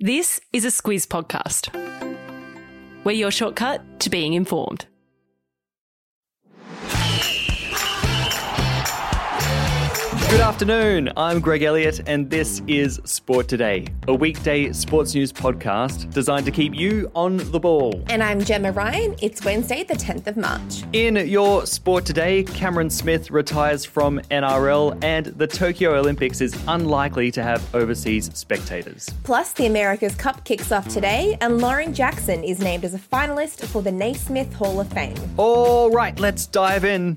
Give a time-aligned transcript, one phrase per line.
[0.00, 1.74] This is a Squiz podcast.
[3.02, 4.86] We're your shortcut to being informed.
[10.30, 11.10] Good afternoon.
[11.16, 16.52] I'm Greg Elliott, and this is Sport Today, a weekday sports news podcast designed to
[16.52, 18.04] keep you on the ball.
[18.10, 19.16] And I'm Gemma Ryan.
[19.22, 20.84] It's Wednesday, the 10th of March.
[20.92, 27.30] In your Sport Today, Cameron Smith retires from NRL, and the Tokyo Olympics is unlikely
[27.30, 29.08] to have overseas spectators.
[29.24, 33.64] Plus, the America's Cup kicks off today, and Lauren Jackson is named as a finalist
[33.68, 35.16] for the Naismith Hall of Fame.
[35.38, 37.16] All right, let's dive in.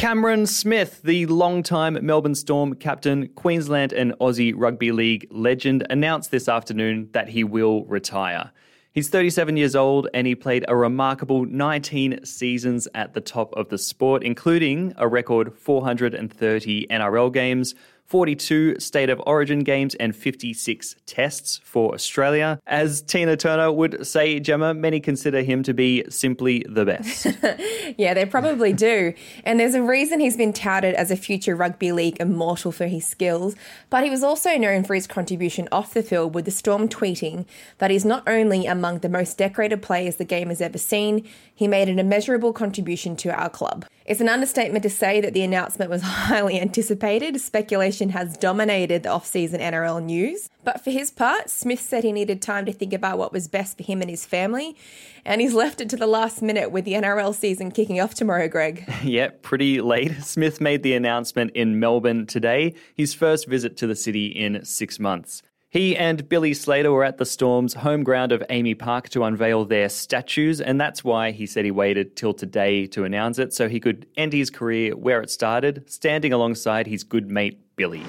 [0.00, 6.48] Cameron Smith, the long-time Melbourne Storm captain, Queensland and Aussie Rugby League legend, announced this
[6.48, 8.50] afternoon that he will retire.
[8.94, 13.68] He's 37 years old and he played a remarkable 19 seasons at the top of
[13.68, 17.74] the sport, including a record 430 NRL games,
[18.10, 22.58] 42 State of Origin games, and 56 tests for Australia.
[22.66, 27.28] As Tina Turner would say, Gemma, many consider him to be simply the best.
[27.96, 29.14] yeah, they probably do.
[29.44, 33.06] And there's a reason he's been touted as a future rugby league immortal for his
[33.06, 33.54] skills,
[33.90, 37.46] but he was also known for his contribution off the field, with the Storm tweeting
[37.78, 41.24] that he's not only among the most decorated players the game has ever seen,
[41.54, 43.86] he made an immeasurable contribution to our club.
[44.06, 47.40] It's an understatement to say that the announcement was highly anticipated.
[47.40, 50.48] Speculation has dominated the off-season NRL news.
[50.64, 53.76] But for his part, Smith said he needed time to think about what was best
[53.76, 54.76] for him and his family,
[55.24, 58.48] and he's left it to the last minute with the NRL season kicking off tomorrow,
[58.48, 58.84] Greg.
[59.02, 60.22] yeah, pretty late.
[60.22, 64.98] Smith made the announcement in Melbourne today, his first visit to the city in six
[64.98, 65.42] months.
[65.72, 69.64] He and Billy Slater were at the Storm's home ground of AAMI Park to unveil
[69.64, 73.68] their statues, and that's why he said he waited till today to announce it so
[73.68, 78.02] he could end his career where it started, standing alongside his good mate Billy.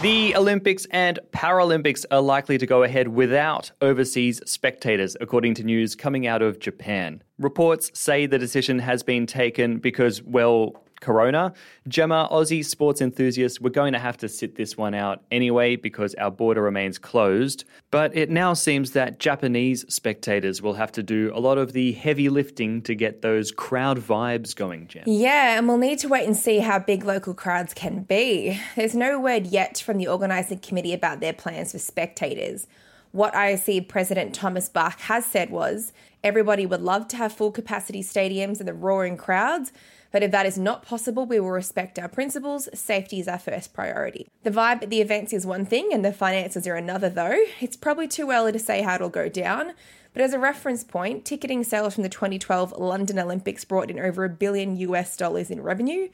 [0.00, 5.94] The Olympics and Paralympics are likely to go ahead without overseas spectators, according to news
[5.94, 7.22] coming out of Japan.
[7.38, 11.52] Reports say the decision has been taken because, well, Corona.
[11.86, 16.14] Gemma, Aussie sports enthusiasts, we're going to have to sit this one out anyway because
[16.14, 17.64] our border remains closed.
[17.90, 21.92] But it now seems that Japanese spectators will have to do a lot of the
[21.92, 25.04] heavy lifting to get those crowd vibes going, Gem.
[25.06, 28.58] Yeah, and we'll need to wait and see how big local crowds can be.
[28.74, 32.66] There's no word yet from the organising committee about their plans for spectators.
[33.14, 35.92] What IOC President Thomas Bach has said was
[36.24, 39.72] everybody would love to have full capacity stadiums and the roaring crowds,
[40.10, 42.68] but if that is not possible, we will respect our principles.
[42.74, 44.26] Safety is our first priority.
[44.42, 47.38] The vibe at the events is one thing and the finances are another, though.
[47.60, 49.74] It's probably too early to say how it'll go down.
[50.12, 54.24] But as a reference point, ticketing sales from the 2012 London Olympics brought in over
[54.24, 56.08] a billion US dollars in revenue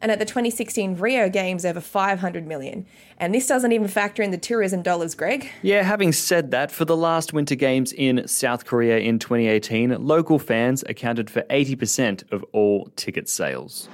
[0.00, 2.86] and at the 2016 Rio Games over 500 million.
[3.18, 5.48] And this doesn't even factor in the tourism dollars, Greg.
[5.62, 10.38] Yeah, having said that, for the last Winter Games in South Korea in 2018, local
[10.38, 13.88] fans accounted for 80% of all ticket sales.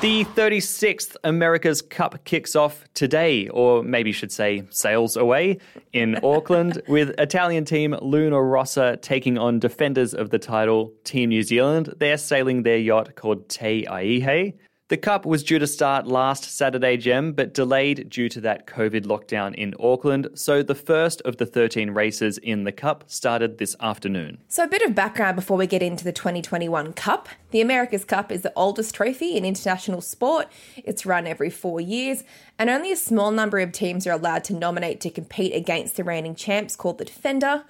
[0.00, 5.58] The 36th America's Cup kicks off today, or maybe should say sails away,
[5.92, 11.42] in Auckland, with Italian team Luna Rossa taking on defenders of the title, Team New
[11.42, 11.92] Zealand.
[11.98, 14.54] They're sailing their yacht called Te Aihe.
[14.90, 19.04] The Cup was due to start last Saturday, Gem, but delayed due to that COVID
[19.04, 20.26] lockdown in Auckland.
[20.34, 24.38] So the first of the 13 races in the Cup started this afternoon.
[24.48, 27.28] So, a bit of background before we get into the 2021 Cup.
[27.52, 30.48] The America's Cup is the oldest trophy in international sport.
[30.78, 32.24] It's run every four years,
[32.58, 36.02] and only a small number of teams are allowed to nominate to compete against the
[36.02, 37.62] reigning champs called the Defender.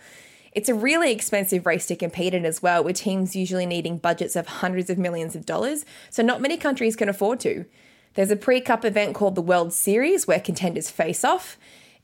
[0.53, 4.34] It's a really expensive race to compete in as well, with teams usually needing budgets
[4.34, 7.66] of hundreds of millions of dollars, so not many countries can afford to.
[8.15, 11.56] There's a pre cup event called the World Series where contenders face off.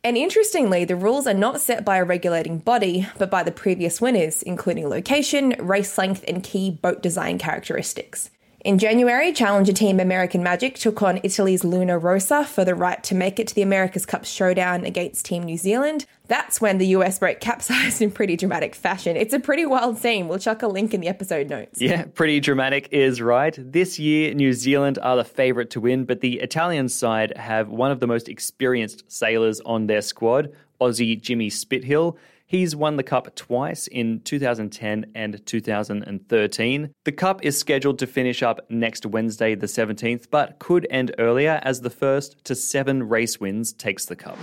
[0.05, 4.01] And interestingly, the rules are not set by a regulating body, but by the previous
[4.01, 8.31] winners, including location, race length, and key boat design characteristics.
[8.67, 13.15] In January, challenger team American Magic took on Italy's Luna Rossa for the right to
[13.15, 16.05] make it to the America's Cup showdown against Team New Zealand.
[16.27, 19.17] That's when the US boat capsized in pretty dramatic fashion.
[19.17, 20.27] It's a pretty wild scene.
[20.27, 21.81] We'll chuck a link in the episode notes.
[21.81, 23.57] Yeah, pretty dramatic is right.
[23.57, 27.93] This year, New Zealand are the favourite to win, but the Italian side have one
[27.93, 32.19] of the most experienced sailors on their squad, Aussie Jimmy Spithill.
[32.49, 36.95] He's won the Cup twice in 2010 and 2013.
[37.05, 41.61] The Cup is scheduled to finish up next Wednesday, the 17th, but could end earlier
[41.65, 44.39] as the first to seven race wins takes the Cup.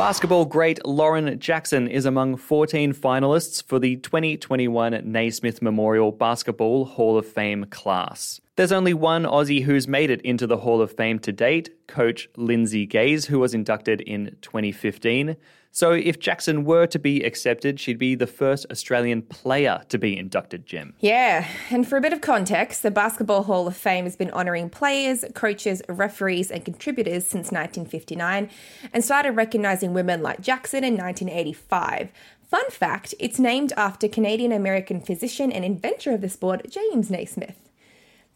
[0.00, 7.18] Basketball great Lauren Jackson is among 14 finalists for the 2021 Naismith Memorial Basketball Hall
[7.18, 8.40] of Fame class.
[8.56, 12.30] There's only one Aussie who's made it into the Hall of Fame to date, coach
[12.34, 15.36] Lindsay Gaze, who was inducted in 2015.
[15.72, 20.18] So if Jackson were to be accepted, she'd be the first Australian player to be
[20.18, 20.94] inducted, Jim.
[20.98, 24.68] Yeah, and for a bit of context, the Basketball Hall of Fame has been honouring
[24.68, 28.50] players, coaches, referees, and contributors since 1959
[28.92, 32.10] and started recognising women like Jackson in 1985.
[32.50, 37.56] Fun fact it's named after Canadian American physician and inventor of the sport, James Naismith.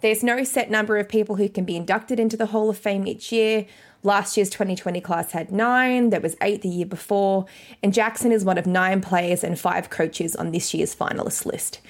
[0.03, 3.07] There's no set number of people who can be inducted into the Hall of Fame
[3.07, 3.67] each year.
[4.05, 7.47] Last year's 2020 class had nine, there was eight the year before,
[7.83, 11.81] and Jackson is one of nine players and five coaches on this year's finalist list.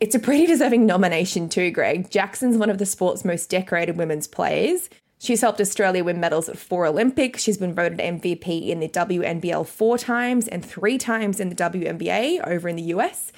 [0.00, 2.10] It's a pretty deserving nomination, too, Greg.
[2.10, 4.90] Jackson's one of the sport's most decorated women's players.
[5.20, 7.40] She's helped Australia win medals at four Olympics.
[7.40, 12.48] She's been voted MVP in the WNBL four times and three times in the WNBA
[12.48, 13.30] over in the US.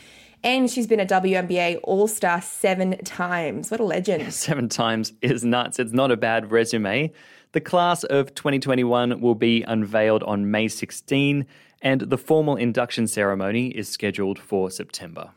[0.45, 3.71] And she's been a WNBA All Star seven times.
[3.71, 4.33] What a legend.
[4.43, 5.79] Seven times is nuts.
[5.79, 7.13] It's not a bad resume.
[7.53, 11.47] The class of 2021 will be unveiled on May 16,
[11.81, 15.31] and the formal induction ceremony is scheduled for September.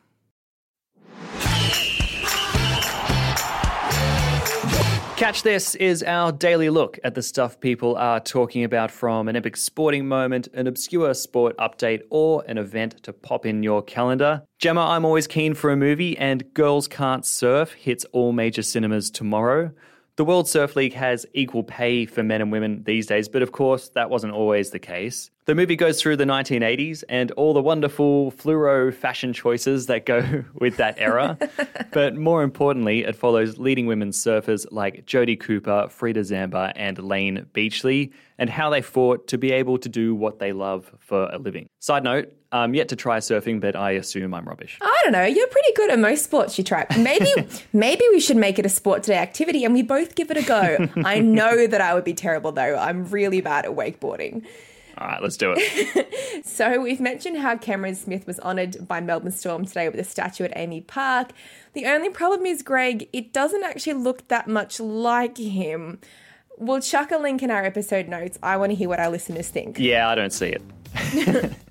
[5.18, 9.38] Catch This is our daily look at the stuff people are talking about from an
[9.38, 14.42] epic sporting moment, an obscure sport update, or an event to pop in your calendar.
[14.60, 19.10] Gemma, I'm always keen for a movie, and Girls Can't Surf hits all major cinemas
[19.10, 19.72] tomorrow.
[20.18, 23.54] The World Surf League has equal pay for men and women these days, but of
[23.54, 25.32] course, that wasn't always the case.
[25.46, 30.44] The movie goes through the 1980s and all the wonderful fluoro fashion choices that go
[30.56, 31.38] with that era.
[31.92, 37.46] but more importantly, it follows leading women surfers like Jodie Cooper, Frida Zamba, and Layne
[37.54, 41.38] Beachley, and how they fought to be able to do what they love for a
[41.38, 41.68] living.
[41.78, 44.80] Side note, I'm yet to try surfing, but I assume I'm rubbish.
[44.82, 45.26] I don't know.
[45.26, 46.88] You're pretty good at most sports you try.
[46.98, 47.32] Maybe
[47.74, 50.42] maybe we should make it a sport today activity and we both give it a
[50.42, 50.90] go.
[51.06, 52.76] I know that I would be terrible though.
[52.76, 54.44] I'm really bad at wakeboarding.
[54.98, 56.46] All right, let's do it.
[56.46, 60.46] so, we've mentioned how Cameron Smith was honoured by Melbourne Storm today with a statue
[60.46, 61.32] at AAMI Park.
[61.74, 66.00] The only problem is, Greg, it doesn't actually look that much like him.
[66.58, 68.40] We'll chuck a link in our episode notes.
[68.42, 69.78] I want to hear what our listeners think.
[69.78, 71.52] Yeah, I don't see it.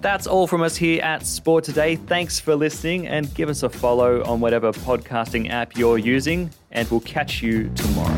[0.00, 1.96] That's all from us here at Sport Today.
[1.96, 6.88] Thanks for listening and give us a follow on whatever podcasting app you're using, and
[6.90, 8.15] we'll catch you tomorrow.